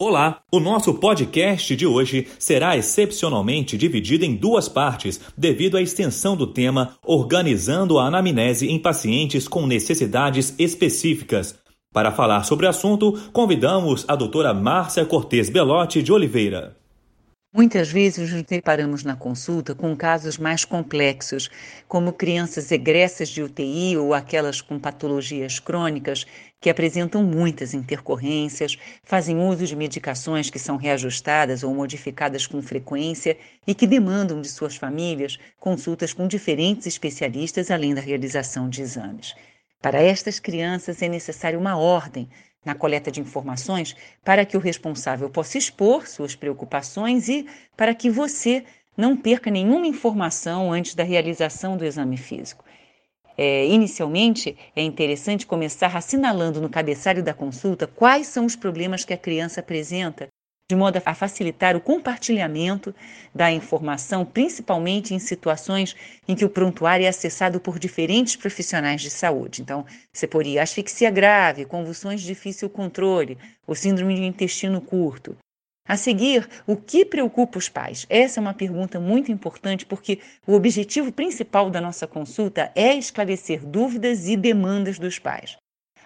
[0.00, 0.42] Olá!
[0.52, 6.46] O nosso podcast de hoje será excepcionalmente dividido em duas partes, devido à extensão do
[6.46, 11.58] tema Organizando a Anamnese em Pacientes com Necessidades Específicas.
[11.92, 16.77] Para falar sobre o assunto, convidamos a doutora Márcia Cortes Belotti de Oliveira.
[17.50, 21.48] Muitas vezes nos deparamos na consulta com casos mais complexos,
[21.88, 26.26] como crianças egressas de UTI ou aquelas com patologias crônicas
[26.60, 33.38] que apresentam muitas intercorrências, fazem uso de medicações que são reajustadas ou modificadas com frequência
[33.66, 39.34] e que demandam de suas famílias consultas com diferentes especialistas além da realização de exames.
[39.80, 42.28] Para estas crianças é necessária uma ordem
[42.68, 48.10] na coleta de informações para que o responsável possa expor suas preocupações e para que
[48.10, 48.62] você
[48.94, 52.62] não perca nenhuma informação antes da realização do exame físico.
[53.38, 59.14] É, inicialmente, é interessante começar assinalando no cabeçalho da consulta quais são os problemas que
[59.14, 60.28] a criança apresenta
[60.70, 62.94] de modo a facilitar o compartilhamento
[63.34, 65.96] da informação, principalmente em situações
[66.28, 69.62] em que o prontuário é acessado por diferentes profissionais de saúde.
[69.62, 75.34] Então, você poria asfixia grave, convulsões de difícil controle, o síndrome de intestino curto.
[75.88, 78.04] A seguir, o que preocupa os pais?
[78.10, 83.64] Essa é uma pergunta muito importante porque o objetivo principal da nossa consulta é esclarecer
[83.64, 85.56] dúvidas e demandas dos pais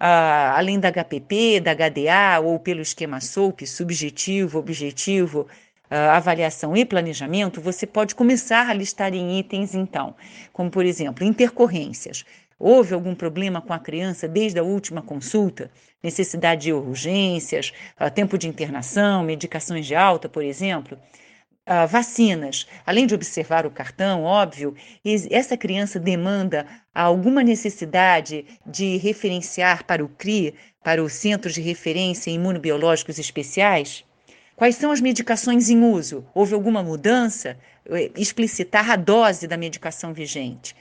[0.00, 5.46] ah, além da HPP, da HDA ou pelo esquema SOAP, subjetivo, objetivo,
[5.90, 10.16] ah, avaliação e planejamento, você pode começar a listar em itens então,
[10.54, 12.24] como por exemplo, intercorrências.
[12.58, 15.70] Houve algum problema com a criança desde a última consulta?
[16.02, 20.96] Necessidade de urgências, ah, tempo de internação, medicações de alta, por exemplo?
[21.68, 24.74] Uh, vacinas, além de observar o cartão, óbvio,
[25.30, 32.30] essa criança demanda alguma necessidade de referenciar para o CRI, para o Centro de Referência
[32.30, 34.04] Imunobiológicos Especiais?
[34.56, 36.26] Quais são as medicações em uso?
[36.34, 37.56] Houve alguma mudança?
[37.88, 40.76] Eh, explicitar a dose da medicação vigente.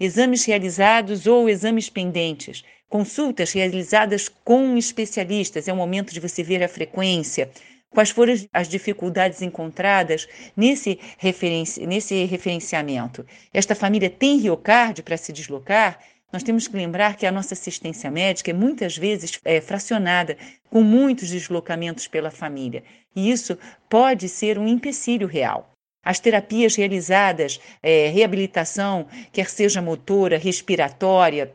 [0.00, 2.64] Exames realizados ou exames pendentes.
[2.88, 5.68] Consultas realizadas com especialistas.
[5.68, 7.48] É o momento de você ver a frequência,
[7.90, 13.26] Quais foram as dificuldades encontradas nesse, referenci nesse referenciamento?
[13.52, 15.98] Esta família tem riocárdio para se deslocar?
[16.32, 20.36] Nós temos que lembrar que a nossa assistência médica é muitas vezes é, fracionada,
[20.70, 22.84] com muitos deslocamentos pela família,
[23.16, 23.58] e isso
[23.88, 25.68] pode ser um empecilho real.
[26.04, 31.52] As terapias realizadas, é, reabilitação, quer seja motora, respiratória,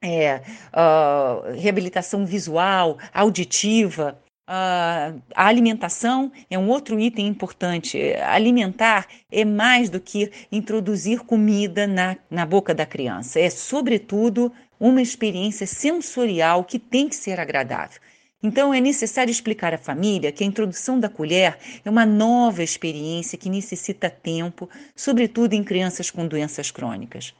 [0.00, 4.16] é, uh, reabilitação visual, auditiva,
[4.48, 7.98] Uh, a alimentação é um outro item importante.
[8.14, 13.38] Alimentar é mais do que introduzir comida na, na boca da criança.
[13.38, 14.50] É, sobretudo,
[14.80, 18.00] uma experiência sensorial que tem que ser agradável.
[18.42, 23.36] Então, é necessário explicar à família que a introdução da colher é uma nova experiência
[23.36, 27.34] que necessita tempo, sobretudo em crianças com doenças crônicas.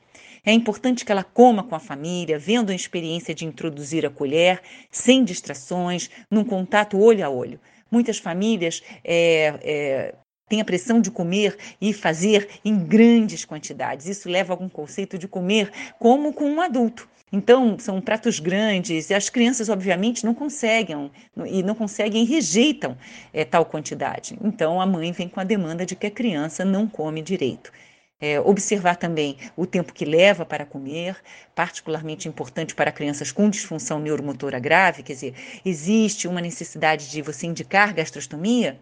[0.49, 4.63] É importante que ela coma com a família, vendo a experiência de introduzir a colher,
[4.91, 7.61] sem distrações, num contato olho a olho.
[7.91, 10.15] Muitas famílias é, é,
[10.49, 14.07] têm a pressão de comer e fazer em grandes quantidades.
[14.07, 17.07] Isso leva a algum conceito de comer como com um adulto.
[17.31, 21.11] Então, são pratos grandes e as crianças, obviamente, não conseguem
[21.45, 22.97] e não conseguem rejeitam
[23.35, 24.39] é, tal quantidade.
[24.43, 27.71] Então, a mãe vem com a demanda de que a criança não come direito.
[28.21, 31.17] É, observar também o tempo que leva para comer,
[31.55, 35.35] particularmente importante para crianças com disfunção neuromotora grave, quer dizer,
[35.65, 38.81] existe uma necessidade de você indicar gastrostomia,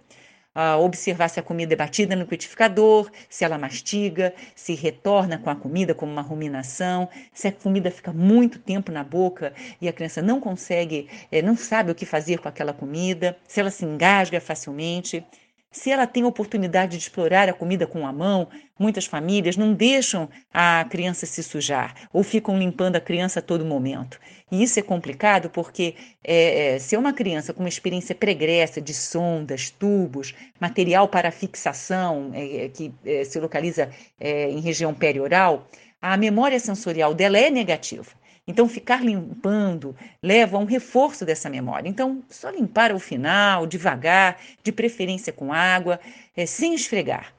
[0.56, 5.50] uh, observar se a comida é batida no liquidificador, se ela mastiga, se retorna com
[5.50, 9.92] a comida como uma ruminação, se a comida fica muito tempo na boca e a
[9.92, 13.84] criança não consegue, é, não sabe o que fazer com aquela comida, se ela se
[13.84, 15.22] engasga facilmente.
[15.70, 20.28] Se ela tem oportunidade de explorar a comida com a mão, muitas famílias não deixam
[20.52, 24.18] a criança se sujar ou ficam limpando a criança a todo momento.
[24.50, 25.94] E isso é complicado porque
[26.24, 31.30] é, é se é uma criança com uma experiência pregressa de sondas, tubos, material para
[31.30, 35.68] fixação é, é que é, se localiza é, em região perioral,
[36.00, 38.12] a memória sensorial dela é negativa.
[38.46, 41.88] Então, ficar limpando leva a um reforço dessa memória.
[41.88, 45.98] Então, só limpar ao final, devagar, de preferência com água,
[46.36, 47.34] é, sem esfregar.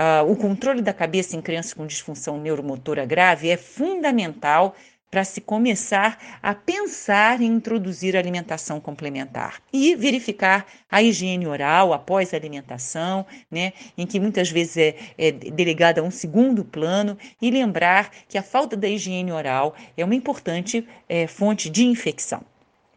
[0.00, 4.74] Uh, o controle da cabeça em crianças com disfunção neuromotora grave é fundamental
[5.10, 12.32] para se começar a pensar em introduzir alimentação complementar e verificar a higiene oral após
[12.32, 17.50] a alimentação, né, em que muitas vezes é, é delegada a um segundo plano, e
[17.50, 22.44] lembrar que a falta da higiene oral é uma importante é, fonte de infecção.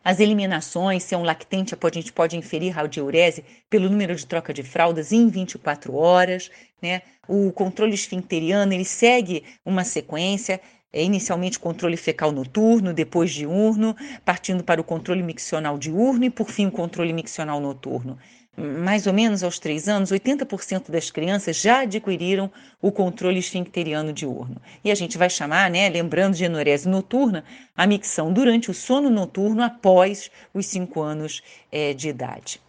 [0.03, 4.53] As eliminações, se é um lactente, a gente pode inferir radiurese pelo número de troca
[4.53, 6.51] de fraldas em 24 horas.
[6.81, 7.01] Né?
[7.25, 10.59] O controle esfincteriano ele segue uma sequência,
[10.93, 16.49] é inicialmente controle fecal noturno, depois diurno, partindo para o controle miccional diurno e, por
[16.49, 18.17] fim, o controle miccional noturno
[18.55, 22.51] mais ou menos aos três anos, 80% das crianças já adquiriram
[22.81, 24.61] o controle esfincteriano diurno.
[24.83, 27.43] E a gente vai chamar, né, lembrando de enurese noturna,
[27.75, 31.41] a micção durante o sono noturno após os cinco anos
[31.71, 32.61] é, de idade.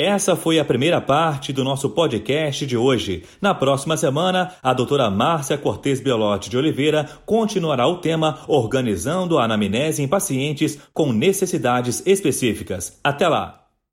[0.00, 3.22] Essa foi a primeira parte do nosso podcast de hoje.
[3.38, 9.44] Na próxima semana, a doutora Márcia Cortes Belotti de Oliveira continuará o tema Organizando a
[9.44, 12.98] Anamnese em Pacientes com Necessidades Específicas.
[13.04, 13.59] Até lá!